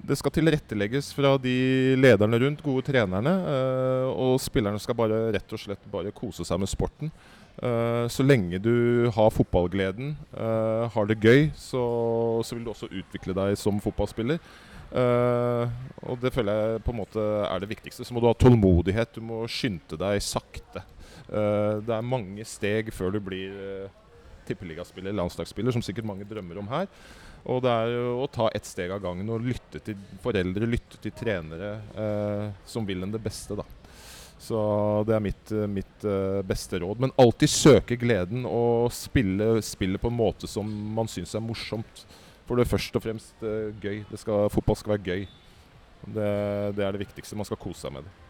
det 0.06 0.18
skal 0.20 0.34
tilrettelegges 0.34 1.10
fra 1.16 1.36
de 1.42 1.56
lederne 1.98 2.40
rundt, 2.42 2.62
gode 2.66 2.86
trenerne. 2.86 3.34
Uh, 3.46 4.10
og 4.12 4.36
spillerne 4.44 4.82
skal 4.82 4.98
bare 4.98 5.26
rett 5.36 5.56
og 5.56 5.62
slett 5.62 5.90
bare 5.92 6.14
kose 6.16 6.46
seg 6.48 6.62
med 6.62 6.72
sporten. 6.72 7.12
Uh, 7.56 8.06
så 8.12 8.26
lenge 8.26 8.60
du 8.60 9.08
har 9.16 9.34
fotballgleden, 9.34 10.14
uh, 10.36 10.86
har 10.92 11.10
det 11.10 11.22
gøy, 11.24 11.50
så, 11.56 11.84
så, 12.44 12.56
vil 12.58 12.66
du 12.66 12.74
også 12.74 12.92
utvikle 12.92 13.36
deg 13.38 13.58
som 13.60 13.82
fotballspiller. 13.84 14.42
og 14.96 16.20
det 16.22 16.32
føler 16.32 16.56
jeg 16.56 16.82
på 16.86 16.94
en 16.94 17.00
måte 17.02 17.24
er 17.50 17.60
det 17.60 17.72
viktigste. 17.72 18.06
Så 18.06 18.14
må 18.14 18.22
du 18.22 18.30
ha 18.30 18.36
tålmodighet. 18.38 19.18
Du 19.18 19.26
må 19.26 19.42
skynde 19.52 19.98
deg 20.00 20.22
sakte. 20.24 20.86
det 21.28 21.96
er 21.96 22.06
mange 22.06 22.46
steg 22.48 22.94
før 22.96 23.12
du 23.12 23.20
blir 23.20 23.90
tippeligaspiller, 24.48 25.16
landslagsspiller, 25.16 25.76
som 25.76 25.84
sikkert 25.86 26.08
mange 26.10 26.28
drømmer 26.30 26.60
om 26.62 26.70
her. 26.72 26.90
Og 27.46 27.62
det 27.62 27.72
er 27.72 27.96
å 28.16 28.26
ta 28.32 28.50
ett 28.58 28.66
steg 28.66 28.94
av 28.94 29.04
gangen 29.04 29.30
og 29.30 29.44
lytte 29.46 29.82
til 29.86 29.98
foreldre, 30.24 30.70
lytte 30.70 30.98
til 31.02 31.14
trenere 31.14 31.76
eh, 31.94 32.48
som 32.66 32.88
vil 32.88 33.06
en 33.06 33.14
det 33.14 33.22
beste, 33.22 33.58
da. 33.58 33.66
Så 34.46 34.58
det 35.08 35.16
er 35.16 35.24
mitt, 35.24 35.52
eh, 35.52 35.68
mitt 35.70 36.06
uh, 36.06 36.42
beste 36.46 36.80
råd. 36.82 37.00
Men 37.02 37.14
alltid 37.22 37.50
søke 37.50 37.98
gleden 37.98 38.46
og 38.46 38.92
spille, 38.94 39.62
spille 39.66 40.02
på 40.02 40.12
en 40.12 40.18
måte 40.18 40.50
som 40.50 40.70
man 40.98 41.10
syns 41.10 41.34
er 41.38 41.44
morsomt. 41.44 42.04
For 42.46 42.58
det 42.58 42.66
er 42.66 42.74
først 42.76 43.00
og 43.00 43.06
fremst 43.06 43.46
uh, 43.46 43.72
gøy. 43.82 44.04
Skal, 44.20 44.50
fotball 44.54 44.78
skal 44.78 44.96
være 44.98 45.08
gøy. 45.08 45.26
Det, 46.06 46.30
det, 46.78 46.86
er 46.86 46.94
det 46.94 47.06
viktigste. 47.08 47.38
Man 47.40 47.48
skal 47.48 47.62
kose 47.62 47.88
seg 47.88 47.96
med 47.96 48.06
det. 48.06 48.25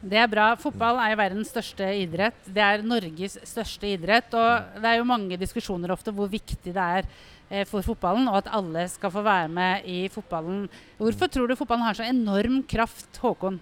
Det 0.00 0.18
er 0.20 0.28
bra. 0.28 0.50
Fotball 0.60 0.98
er 1.00 1.14
jo 1.14 1.20
verdens 1.22 1.50
største 1.50 1.86
idrett. 2.02 2.36
Det 2.52 2.62
er 2.62 2.84
Norges 2.84 3.38
største 3.48 3.88
idrett. 3.88 4.34
Og 4.36 4.82
det 4.82 4.90
er 4.90 5.00
jo 5.00 5.08
mange 5.08 5.38
diskusjoner 5.40 5.94
ofte 5.94 6.12
hvor 6.14 6.28
viktig 6.30 6.74
det 6.74 6.76
er 6.76 7.08
eh, 7.48 7.64
for 7.68 7.84
fotballen, 7.86 8.28
og 8.28 8.42
at 8.42 8.52
alle 8.58 8.84
skal 8.92 9.12
få 9.14 9.24
være 9.24 9.48
med 9.48 9.88
i 9.88 10.04
fotballen. 10.12 10.66
Hvorfor 11.00 11.32
tror 11.32 11.48
du 11.48 11.56
fotballen 11.56 11.88
har 11.88 11.96
så 11.96 12.08
enorm 12.10 12.60
kraft, 12.68 13.08
Håkon? 13.22 13.58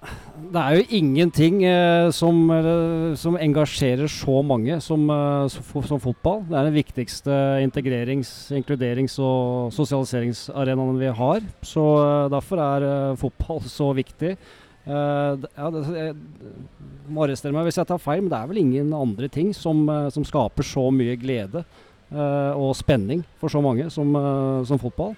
Det 0.00 0.56
er 0.56 0.78
jo 0.78 0.84
ingenting 0.96 1.58
eh, 1.68 2.08
som, 2.16 2.38
eh, 2.54 3.12
som, 3.20 3.36
engasjerer 3.36 4.08
så 4.08 4.38
mange 4.42 4.78
som, 4.80 5.02
eh, 5.12 5.52
som, 5.52 6.00
fotball. 6.00 6.40
Det 6.48 6.56
er 6.56 6.68
den 6.70 6.78
viktigste 6.78 7.34
integrerings-, 7.66 8.48
inkluderings- 8.56 9.18
og 9.20 9.74
sosialiseringsarenaen 9.76 10.96
vi 10.98 11.12
har. 11.20 11.44
Så 11.60 11.84
eh, 12.00 12.30
derfor 12.32 12.64
er 12.64 12.88
eh, 12.88 13.18
fotball 13.20 13.60
så 13.68 13.90
viktig. 13.96 14.32
Eh, 14.88 15.44
ja, 15.44 15.68
det, 15.76 15.84
jeg 15.92 16.16
må 17.12 17.26
arrestere 17.26 17.52
meg 17.54 17.68
hvis 17.68 17.78
jeg 17.82 17.90
tar 17.90 18.00
feil, 18.00 18.24
men 18.24 18.32
det 18.32 18.40
er 18.40 18.50
vel 18.50 18.62
ingen 18.64 18.96
andre 18.96 19.28
ting 19.28 19.52
som, 19.54 19.84
skaper 20.16 20.66
så 20.66 20.88
mye 20.94 21.18
glede 21.20 21.66
og 22.10 22.72
spenning 22.74 23.20
for 23.38 23.52
så 23.52 23.60
mange 23.62 23.84
som, 23.94 24.16
fotball. 24.82 25.12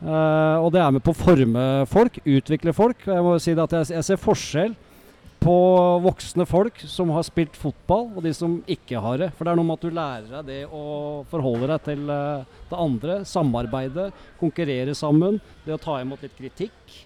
Uh, 0.00 0.56
og 0.64 0.70
det 0.72 0.80
er 0.80 0.94
med 0.96 1.04
på 1.04 1.12
å 1.12 1.18
forme 1.18 1.64
folk, 1.90 2.20
utvikle 2.24 2.72
folk. 2.76 3.02
Jeg 3.04 3.24
må 3.24 3.34
si 3.42 3.52
at 3.52 3.74
jeg, 3.76 3.90
jeg, 3.92 4.06
ser 4.06 4.20
forskjell 4.20 4.72
på 5.40 5.56
voksne 6.04 6.44
folk 6.48 6.80
som 6.88 7.12
har 7.14 7.24
spilt 7.24 7.56
fotball, 7.56 8.08
og 8.16 8.24
de 8.24 8.32
som 8.36 8.58
ikke 8.68 9.00
har 9.00 9.20
det. 9.20 9.30
For 9.36 9.44
det 9.44 9.52
er 9.52 9.60
noe 9.60 9.68
med 9.68 9.78
at 9.78 9.84
du 9.84 9.96
lærer 9.96 10.32
deg 10.38 10.48
det 10.48 10.60
å 10.72 10.82
forholde 11.32 11.68
deg 11.74 11.86
til 11.90 12.08
uh, 12.08 12.48
det 12.72 12.80
andre. 12.88 13.20
Samarbeide, 13.28 14.08
konkurrere 14.40 14.96
sammen. 14.96 15.40
Det 15.66 15.76
å 15.76 15.80
ta 15.80 16.00
imot 16.00 16.24
litt 16.24 16.36
kritikk 16.38 16.98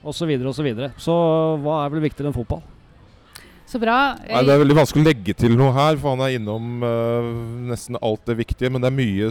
osv. 0.00 0.22
Så, 0.22 0.28
videre, 0.28 0.48
og 0.48 0.56
så, 0.56 0.64
videre. 0.64 0.92
så 0.96 1.14
hva 1.60 1.82
er 1.84 1.92
vel 1.92 2.08
viktigere 2.08 2.32
enn 2.32 2.40
fotball? 2.40 2.64
Så 3.70 3.78
bra. 3.78 4.16
Nei, 4.18 4.40
det 4.42 4.50
er 4.50 4.62
veldig 4.64 4.76
vanskelig 4.80 5.04
å 5.04 5.06
legge 5.06 5.34
til 5.38 5.52
noe 5.54 5.70
her, 5.76 5.94
for 6.00 6.16
han 6.16 6.24
er 6.24 6.36
innom 6.40 6.82
uh, 6.82 7.28
nesten 7.70 7.98
alt 8.02 8.24
det 8.26 8.40
viktige. 8.40 8.70
Men 8.72 8.82
det 8.82 8.90
er 8.90 8.96
mye, 8.96 9.28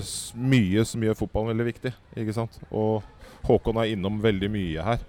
mye 0.54 0.86
som 0.88 1.04
gjør 1.04 1.18
fotballen 1.20 1.52
veldig 1.52 1.66
viktig. 1.74 1.92
ikke 2.24 2.36
sant? 2.38 2.56
Og 2.72 3.04
Håkon 3.44 3.82
er 3.82 3.92
innom 3.92 4.22
veldig 4.24 4.50
mye 4.54 4.86
her. 4.86 5.04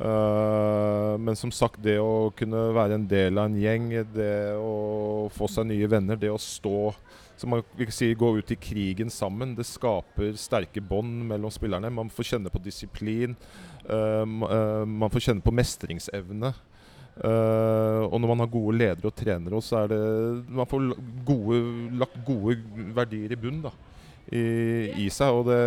Uh, 0.00 1.20
men 1.20 1.36
som 1.36 1.52
sagt, 1.52 1.82
det 1.84 1.98
å 2.00 2.30
kunne 2.36 2.70
være 2.72 2.96
en 2.96 3.04
del 3.10 3.36
av 3.36 3.50
en 3.50 3.60
gjeng, 3.60 3.90
det 4.14 4.32
å 4.56 5.28
få 5.34 5.50
seg 5.52 5.68
nye 5.68 5.90
venner, 5.92 6.16
det 6.16 6.32
å 6.32 6.40
stå 6.40 6.94
som 7.40 7.52
man 7.52 7.64
si, 7.92 8.10
gå 8.16 8.32
ut 8.36 8.50
i 8.52 8.58
krigen 8.60 9.12
sammen, 9.12 9.54
det 9.56 9.68
skaper 9.68 10.34
sterke 10.40 10.80
bånd 10.84 11.28
mellom 11.28 11.52
spillerne. 11.52 11.92
Man 11.92 12.12
får 12.12 12.34
kjenne 12.34 12.52
på 12.52 12.60
disiplin. 12.64 13.36
Uh, 13.84 14.24
man 14.24 15.12
får 15.12 15.28
kjenne 15.28 15.44
på 15.44 15.52
mestringsevne. 15.56 16.54
Uh, 17.20 18.06
og 18.06 18.16
når 18.22 18.30
man 18.30 18.42
har 18.44 18.52
gode 18.52 18.76
ledere 18.78 19.10
og 19.10 19.16
trenere, 19.18 19.58
så 19.60 19.82
er 19.82 19.90
det 19.92 20.02
Man 20.48 20.68
får 20.70 20.86
gode, 21.26 21.58
lagt 22.00 22.20
gode 22.24 22.56
verdier 22.96 23.34
i 23.34 23.38
bunnen 23.40 23.66
da, 23.66 23.72
i, 24.32 24.44
i, 25.04 25.08
seg, 25.12 25.34
og 25.34 25.50
det, 25.50 25.58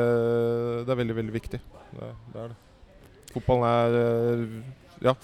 det, 0.87 0.93
er 0.93 1.01
veldig, 1.03 1.17
veldig 1.19 1.35
viktig. 1.35 1.59
Det, 1.93 2.11
det 2.33 2.41
er 2.45 2.53
det. 2.53 2.61
Fotballen 3.35 3.67
er 3.69 3.99
uh, 3.99 4.61
Ja. 5.03 5.17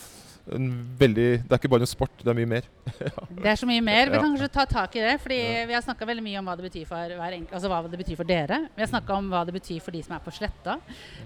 Veldig, 0.49 1.25
det 1.45 1.51
er 1.51 1.59
ikke 1.59 1.69
bare 1.69 1.85
en 1.85 1.89
sport, 1.89 2.13
det 2.23 2.31
er 2.31 2.37
mye 2.37 2.49
mer. 2.49 2.67
det 3.43 3.51
er 3.51 3.57
så 3.59 3.67
mye 3.69 3.83
mer. 3.85 4.09
Vi 4.09 4.17
kan 4.17 4.31
kanskje 4.31 4.49
ta 4.55 4.65
tak 4.65 4.95
i 4.97 5.03
det. 5.03 5.15
fordi. 5.21 5.39
Vi 5.69 5.75
har 5.75 5.83
snakka 5.85 6.07
mye 6.09 6.39
om 6.39 6.49
hva 6.49 6.55
det 6.57 6.65
betyr 6.65 6.87
for 6.89 7.13
hver 7.19 7.35
enkelt, 7.37 7.53
altså 7.53 7.69
hva 7.69 7.81
det 7.85 7.99
betyr 8.01 8.17
for 8.17 8.29
dere. 8.29 8.59
Vi 8.75 8.81
har 8.81 8.89
snakka 8.89 9.17
om 9.19 9.29
hva 9.29 9.43
det 9.45 9.53
betyr 9.53 9.79
for 9.85 9.93
de 9.93 10.01
som 10.05 10.15
er 10.17 10.23
på 10.25 10.33
Sletta. 10.33 10.79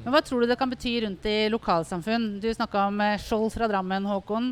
Men 0.04 0.12
hva 0.12 0.24
tror 0.26 0.44
du 0.44 0.52
det 0.52 0.60
kan 0.60 0.72
bety 0.72 0.98
rundt 1.06 1.30
i 1.30 1.38
lokalsamfunn? 1.54 2.28
Du 2.44 2.50
snakka 2.52 2.88
om 2.90 3.00
eh, 3.06 3.20
Skjold 3.22 3.54
fra 3.56 3.72
Drammen, 3.72 4.10
Håkon. 4.12 4.52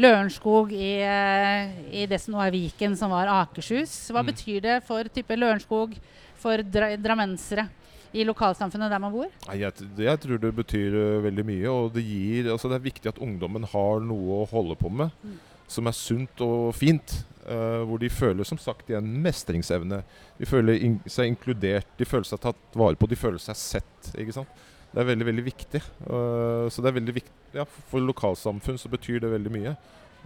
Lørenskog 0.00 0.72
i, 0.76 1.00
eh, 1.02 1.72
i, 1.90 2.06
det 2.06 2.20
som 2.20 2.36
nå 2.36 2.44
er 2.44 2.54
Viken, 2.54 2.96
som 2.96 3.12
var 3.14 3.30
Akershus. 3.40 3.94
Hva 4.12 4.20
mm. 4.20 4.32
betyr 4.34 4.64
det 4.68 4.80
for 4.86 5.08
type 5.08 5.38
Lørenskog, 5.38 5.96
for 6.40 6.60
dra 6.62 6.92
drammensere? 7.00 7.70
I 8.12 8.24
lokalsamfunnet 8.26 8.90
der 8.92 9.02
man 9.02 9.14
bor? 9.14 9.28
Jeg, 9.54 9.72
jeg 9.98 10.22
tror 10.22 10.40
det 10.42 10.52
betyr 10.56 10.96
uh, 10.96 11.24
veldig 11.24 11.44
mye. 11.46 11.66
Og 11.70 11.92
det, 11.94 12.04
gir, 12.06 12.50
altså 12.52 12.70
det 12.70 12.80
er 12.80 12.88
viktig 12.88 13.12
at 13.12 13.20
ungdommen 13.22 13.66
har 13.72 14.02
noe 14.04 14.42
å 14.42 14.48
holde 14.50 14.76
på 14.80 14.90
med 14.90 15.14
mm. 15.22 15.36
som 15.70 15.90
er 15.90 15.96
sunt 15.96 16.42
og 16.46 16.72
fint. 16.78 17.20
Uh, 17.40 17.82
hvor 17.88 17.98
de 17.98 18.10
føler 18.12 18.46
som 18.46 18.58
sagt 18.60 18.90
igjen 18.92 19.06
mestringsevne. 19.24 20.02
De 20.38 20.46
føler 20.46 20.82
in 20.86 20.98
seg 21.10 21.32
inkludert, 21.32 21.88
de 21.98 22.06
føler 22.06 22.28
seg 22.28 22.42
tatt 22.44 22.76
vare 22.78 22.98
på, 23.00 23.08
de 23.10 23.18
føler 23.18 23.42
seg 23.42 23.58
sett. 23.58 24.10
ikke 24.12 24.36
sant? 24.36 24.60
Det 24.90 25.00
er 25.02 25.08
veldig 25.08 25.26
veldig 25.26 25.44
viktig. 25.46 25.80
Uh, 26.04 26.66
så 26.70 26.82
det 26.82 26.90
er 26.90 26.98
veldig 26.98 27.14
viktig 27.20 27.56
ja, 27.56 27.64
For 27.90 28.02
lokalsamfunn 28.02 28.78
så 28.78 28.90
betyr 28.90 29.22
det 29.22 29.32
veldig 29.32 29.52
mye. 29.54 29.74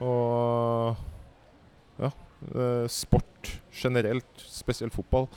Og 0.04 0.96
ja, 2.02 2.10
uh, 2.10 2.86
sport 2.90 3.52
generelt, 3.74 4.44
spesielt 4.48 4.94
fotball, 4.94 5.28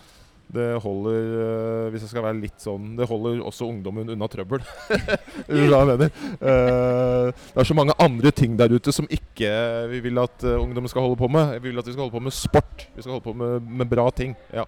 det 0.54 0.68
holder 0.80 1.26
uh, 1.36 1.88
Hvis 1.92 2.06
jeg 2.06 2.12
skal 2.14 2.24
være 2.24 2.40
litt 2.40 2.62
sånn 2.64 2.94
Det 2.96 3.08
holder 3.10 3.42
også 3.44 3.68
ungdommen 3.68 4.08
unna 4.14 4.30
trøbbel. 4.32 4.64
mener. 5.48 6.10
det 6.40 7.62
er 7.62 7.68
så 7.68 7.76
mange 7.78 7.96
andre 8.00 8.32
ting 8.32 8.56
der 8.60 8.72
ute 8.72 8.94
som 8.96 9.08
ikke 9.12 9.50
vi 9.92 10.00
vil 10.08 10.20
at 10.22 10.44
ungdommen 10.44 10.90
skal 10.92 11.04
holde 11.06 11.20
på 11.20 11.30
med. 11.32 11.58
Vi 11.62 11.70
vil 11.70 11.80
at 11.80 11.88
vi 11.88 11.96
skal 11.96 12.06
holde 12.06 12.16
på 12.16 12.24
med 12.24 12.36
sport. 12.36 12.88
Vi 12.96 13.04
skal 13.04 13.18
holde 13.18 13.26
på 13.28 13.36
med, 13.38 13.68
med 13.82 13.90
bra 13.92 14.08
ting. 14.12 14.36
Ja. 14.54 14.66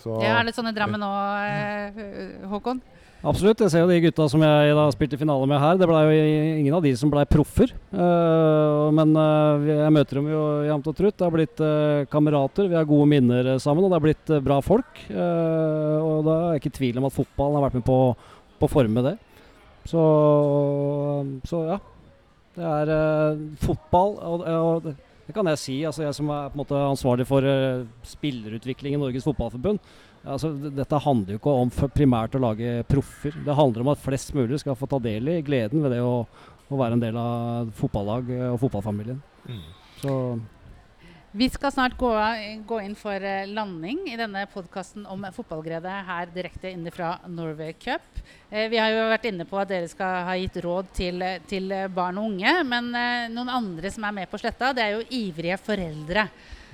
Så, 0.00 0.16
det 0.22 0.30
er 0.30 0.46
litt 0.46 0.56
sånn 0.56 0.70
i 0.70 0.74
Drammen 0.76 1.02
nå, 1.02 1.10
Håkon? 2.50 2.80
Absolutt. 3.20 3.60
Jeg 3.60 3.72
ser 3.72 3.82
jo 3.84 3.90
de 3.90 3.98
gutta 4.00 4.26
som 4.32 4.40
jeg 4.44 4.76
da 4.76 4.86
spilte 4.94 5.18
finale 5.20 5.48
med 5.48 5.60
her. 5.60 5.76
Det 5.76 5.88
ble 5.88 5.98
jo 6.06 6.20
ingen 6.60 6.76
av 6.78 6.84
de 6.84 6.92
som 6.96 7.10
ble 7.12 7.26
proffer. 7.28 7.74
Uh, 7.92 8.88
men 8.96 9.12
uh, 9.12 9.66
jeg 9.68 9.92
møter 9.92 10.20
dem 10.20 10.30
jo 10.32 10.44
jevnt 10.64 10.88
og 10.88 10.96
trutt. 10.96 11.16
Det 11.18 11.26
har 11.26 11.34
blitt 11.34 11.60
uh, 11.60 12.08
kamerater, 12.12 12.70
vi 12.70 12.78
har 12.78 12.88
gode 12.88 13.10
minner 13.12 13.52
sammen, 13.60 13.84
og 13.84 13.92
det 13.92 13.98
har 13.98 14.06
blitt 14.06 14.34
bra 14.46 14.60
folk. 14.64 15.04
og 15.10 16.24
da 16.24 16.38
er 16.38 16.56
jeg 16.56 16.62
ikke 16.62 16.72
i 16.72 16.78
tvil 16.80 17.02
om 17.02 17.10
at 17.10 17.18
fotballen 17.18 17.58
har 17.58 17.66
vært 17.68 17.78
med 17.80 17.86
på 17.90 18.00
å 18.60 18.72
forme 18.72 19.04
det. 19.04 19.14
Så, 19.88 20.02
så, 21.48 21.62
ja. 21.74 21.80
Det 22.56 22.66
er 22.66 23.38
fotball, 23.62 24.16
og, 24.26 24.42
og, 24.42 24.88
det 25.28 25.34
kan 25.36 25.46
jeg 25.52 25.60
si. 25.60 25.76
Altså, 25.86 26.02
jeg 26.06 26.16
som 26.16 26.32
er 26.32 26.48
på 26.50 26.56
en 26.56 26.62
måte 26.64 26.80
ansvarlig 26.88 27.28
for 27.28 27.44
spillerutvikling 28.16 28.96
i 28.96 29.00
Norges 29.00 29.28
Fotballforbund 29.28 29.78
Altså, 30.20 30.52
dette 30.52 31.00
handler 31.00 31.34
jo 31.34 31.40
ikke 31.40 31.56
om 31.62 31.70
primært 31.94 32.36
å 32.36 32.42
lage 32.42 32.80
proffer. 32.90 33.36
Det 33.46 33.56
handler 33.56 33.84
om 33.84 33.92
at 33.94 34.02
flest 34.02 34.34
mulig 34.36 34.60
skal 34.60 34.76
få 34.76 34.88
ta 34.90 35.00
del 35.00 35.32
i 35.32 35.40
gleden 35.44 35.84
ved 35.84 35.94
det 35.96 36.00
å, 36.04 36.24
å 36.68 36.80
være 36.80 36.98
en 36.98 37.04
del 37.04 37.20
av 37.20 37.70
fotballag 37.78 38.28
og 38.50 38.58
fotballfamilien. 38.66 39.20
Mm. 39.48 39.68
Så 40.02 40.16
vi 41.32 41.46
skal 41.46 41.70
snart 41.70 41.94
gå, 41.94 42.08
gå, 42.66 42.76
inn 42.82 42.96
for 42.98 43.14
eh, 43.22 43.46
landing 43.46 44.00
i 44.10 44.16
denne 44.18 44.40
podkasten 44.50 45.04
om 45.06 45.22
fotballglede 45.30 45.92
her 46.08 46.32
direkte 46.34 46.72
inne 46.74 46.90
fra 46.90 47.12
Norway 47.30 47.76
Cup. 47.78 48.18
Eh, 48.50 48.66
vi 48.66 48.80
har 48.82 48.90
jo 48.90 49.04
vært 49.12 49.28
inne 49.30 49.46
på 49.46 49.60
at 49.60 49.70
dere 49.70 49.86
skal 49.86 50.24
ha 50.26 50.34
gitt 50.40 50.58
råd 50.64 50.90
til, 50.96 51.22
til 51.46 51.70
barn 51.94 52.18
og 52.18 52.32
unge. 52.32 52.54
Men 52.66 52.90
eh, 52.98 53.28
noen 53.30 53.52
andre 53.60 53.92
som 53.94 54.08
er 54.08 54.16
med 54.16 54.32
på 54.32 54.40
sletta, 54.42 54.72
det 54.74 54.82
er 54.82 54.96
jo 54.96 55.06
ivrige 55.20 55.60
foreldre. 55.62 56.26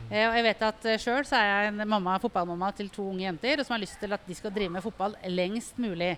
Eh, 0.07 0.27
og 0.29 0.37
jeg 0.39 0.45
vet 0.47 0.61
at 0.69 0.85
uh, 0.87 0.99
Sjøl 1.03 1.25
er 1.35 1.49
jeg 1.49 1.71
en 1.73 1.83
mamma, 1.89 2.19
fotballmamma 2.23 2.71
til 2.77 2.91
to 2.95 3.09
unge 3.11 3.25
jenter 3.25 3.59
og 3.59 3.67
som 3.67 3.75
har 3.75 3.83
lyst 3.83 3.99
til 3.99 4.15
at 4.15 4.23
de 4.29 4.37
skal 4.39 4.55
drive 4.55 4.71
med 4.77 4.85
fotball 4.85 5.17
lengst 5.35 5.81
mulig. 5.83 6.13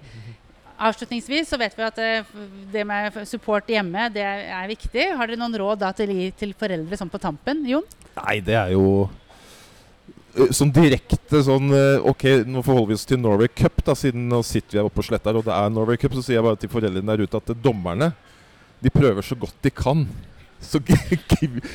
Avslutningsvis 0.79 1.49
så 1.51 1.59
vet 1.59 1.73
vi 1.79 1.87
at 1.87 2.03
uh, 2.03 2.35
det 2.75 2.85
med 2.89 3.17
support 3.29 3.71
hjemme 3.73 4.11
det 4.13 4.27
er, 4.27 4.69
viktig. 4.69 5.09
Har 5.17 5.31
dere 5.31 5.41
noen 5.41 5.57
råd 5.63 5.81
da 5.87 5.95
til, 5.97 6.13
til 6.37 6.53
foreldre 6.59 7.01
sånn 7.01 7.13
på 7.13 7.23
tampen? 7.23 7.65
Jon? 7.69 7.89
Nei, 8.21 8.41
det 8.45 8.59
er 8.59 8.77
jo 8.77 9.09
Sånn 10.55 10.69
direkte 10.71 11.41
sånn 11.43 11.73
Ok, 12.07 12.23
nå 12.47 12.61
forholder 12.63 12.93
vi 12.93 12.97
oss 12.99 13.07
til 13.09 13.19
Norway 13.19 13.49
Cup, 13.51 13.81
da, 13.83 13.97
siden 13.99 14.29
nå 14.31 14.39
sitter 14.47 14.77
vi 14.77 14.79
her 14.79 14.87
oppe 14.87 15.01
på 15.01 15.09
Sletta 15.09 15.33
og 15.33 15.49
det 15.49 15.55
er 15.57 15.73
Norway 15.73 15.99
Cup. 15.99 16.15
Så 16.15 16.23
sier 16.23 16.37
jeg 16.37 16.45
bare 16.47 16.61
til 16.61 16.71
foreldrene 16.71 17.11
der 17.11 17.25
ute 17.25 17.41
at 17.41 17.51
dommerne 17.65 18.13
de 18.79 18.93
prøver 18.93 19.25
så 19.27 19.35
godt 19.41 19.57
de 19.65 19.73
kan 19.75 20.05
så 20.61 20.81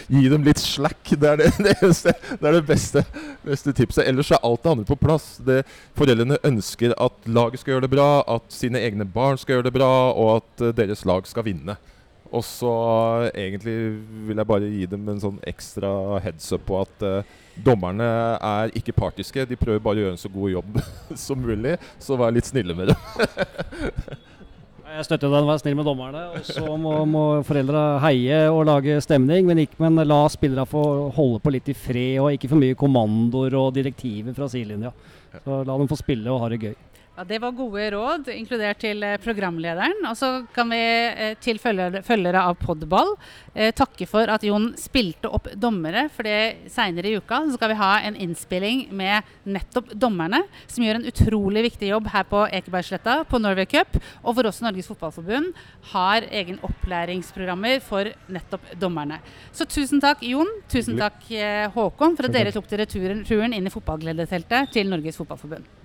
gi 0.07 0.29
dem 0.29 0.43
litt 0.43 0.59
slack. 0.59 1.07
Det 1.07 1.29
er 1.29 1.39
det, 1.39 1.51
det, 1.57 1.75
det, 1.83 2.13
er 2.41 2.57
det 2.57 2.63
beste, 2.67 3.03
beste, 3.45 3.73
tipset. 3.75 4.05
Ellers 4.07 4.31
er 4.31 4.43
alt 4.43 4.63
det 4.63 4.73
andre 4.73 4.87
på 4.87 4.99
plass. 4.99 5.37
Foreldrene 5.97 6.39
ønsker 6.43 6.95
at 6.97 7.29
laget 7.29 7.63
skal 7.63 7.75
gjøre 7.75 7.87
det 7.87 7.93
bra, 7.95 8.09
at 8.35 8.51
sine 8.53 8.81
egne 8.83 9.07
barn 9.07 9.39
skal 9.39 9.57
gjøre 9.57 9.69
det 9.69 9.75
bra, 9.75 9.91
og 10.11 10.37
at 10.41 10.65
uh, 10.65 10.73
deres 10.75 11.05
lag 11.09 11.27
skal 11.29 11.47
vinne. 11.47 11.77
Og 12.33 12.43
så 12.45 12.73
uh, 12.73 13.29
egentlig 13.29 13.77
vil 14.27 14.41
jeg 14.41 14.49
bare 14.49 14.73
gi 14.73 14.89
dem 14.89 15.07
en 15.13 15.23
sånn 15.23 15.39
ekstra 15.47 16.19
heads 16.25 16.51
up 16.55 16.67
på 16.67 16.81
at 16.81 17.07
uh, 17.07 17.39
dommerne 17.63 18.09
er 18.35 18.73
ikke 18.77 18.95
partiske. 18.97 19.47
De 19.47 19.59
prøver 19.59 19.83
bare 19.83 20.01
å 20.01 20.05
gjøre 20.07 20.17
en 20.17 20.23
så 20.25 20.31
god 20.33 20.57
jobb 20.57 20.83
som 21.25 21.41
mulig, 21.41 21.77
så 22.01 22.19
vær 22.19 22.35
litt 22.35 22.49
snille 22.49 22.75
med 22.77 22.93
dem. 22.93 24.23
Jeg 24.93 25.07
støtter 25.07 25.31
den, 25.33 25.47
vær 25.49 25.57
snill 25.57 25.77
med 25.79 25.87
dommerne. 25.89 26.21
Og 26.35 26.45
så 26.45 26.75
må, 26.77 26.91
må 27.09 27.23
foreldra 27.47 27.97
heie 28.03 28.43
og 28.53 28.67
lage 28.69 28.99
stemning, 29.01 29.47
men, 29.47 29.63
ikke, 29.65 29.79
men 29.81 29.97
la 30.05 30.19
spillerne 30.29 30.69
få 30.69 30.83
holde 31.15 31.41
på 31.41 31.53
litt 31.55 31.71
i 31.73 31.77
fred, 31.77 32.19
og 32.21 32.29
ikke 32.35 32.51
for 32.51 32.61
mye 32.61 32.77
kommandoer 32.77 33.57
og 33.57 33.71
direktiver 33.73 34.37
fra 34.37 34.49
sidelinja. 34.51 34.93
Så 35.33 35.63
la 35.65 35.77
dem 35.79 35.89
få 35.89 35.97
spille 35.97 36.29
og 36.29 36.43
ha 36.43 36.51
det 36.53 36.61
gøy. 36.67 36.75
Ja, 37.13 37.23
Det 37.23 37.37
var 37.37 37.51
gode 37.53 37.83
råd, 37.93 38.29
inkludert 38.33 38.79
til 38.81 39.03
eh, 39.05 39.19
programlederen. 39.21 39.99
Og 40.09 40.15
så 40.17 40.29
kan 40.49 40.71
vi 40.73 40.79
eh, 40.81 41.35
til 41.37 41.59
følgere 41.61 42.41
av 42.41 42.55
Podball 42.57 43.11
eh, 43.53 43.69
takke 43.69 44.07
for 44.09 44.31
at 44.33 44.41
Jon 44.41 44.71
spilte 44.81 45.29
opp 45.29 45.51
dommere. 45.53 46.07
For 46.09 46.25
det 46.25 46.71
seinere 46.73 47.11
i 47.11 47.19
uka 47.21 47.43
så 47.45 47.59
skal 47.59 47.69
vi 47.69 47.77
ha 47.77 47.91
en 48.07 48.17
innspilling 48.17 48.87
med 48.97 49.29
nettopp 49.45 49.91
dommerne, 49.93 50.41
som 50.65 50.87
gjør 50.87 51.03
en 51.03 51.05
utrolig 51.11 51.63
viktig 51.67 51.91
jobb 51.91 52.09
her 52.15 52.25
på 52.33 52.47
Ekebergsletta 52.49 53.19
på 53.29 53.43
Norway 53.43 53.69
Cup. 53.69 53.93
Og 54.23 54.33
for 54.33 54.49
oss 54.49 54.63
Norges 54.65 54.89
Fotballforbund 54.89 55.53
har 55.93 56.25
egen 56.33 56.57
opplæringsprogrammer 56.65 57.77
for 57.85 58.09
nettopp 58.25 58.73
dommerne. 58.81 59.21
Så 59.53 59.69
tusen 59.69 60.01
takk, 60.01 60.25
Jon. 60.25 60.49
Tusen 60.65 60.97
takk, 60.97 61.29
Håkon, 61.77 62.17
for 62.17 62.25
at 62.25 62.39
dere 62.39 62.57
tok 62.57 62.73
dere 62.73 62.89
turen, 62.89 63.21
turen 63.21 63.53
inn 63.53 63.69
i 63.69 63.77
fotballgledeteltet 63.77 64.73
til 64.73 64.89
Norges 64.89 65.21
Fotballforbund. 65.21 65.82